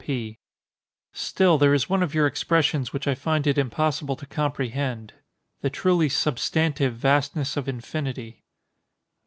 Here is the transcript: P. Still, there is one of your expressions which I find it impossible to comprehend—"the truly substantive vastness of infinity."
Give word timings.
P. 0.03 0.39
Still, 1.13 1.59
there 1.59 1.75
is 1.75 1.87
one 1.87 2.01
of 2.01 2.15
your 2.15 2.25
expressions 2.25 2.91
which 2.91 3.07
I 3.07 3.13
find 3.13 3.45
it 3.45 3.59
impossible 3.59 4.15
to 4.15 4.25
comprehend—"the 4.25 5.69
truly 5.69 6.09
substantive 6.09 6.95
vastness 6.95 7.55
of 7.55 7.69
infinity." 7.69 8.41